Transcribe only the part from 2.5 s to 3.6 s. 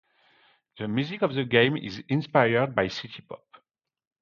by City pop.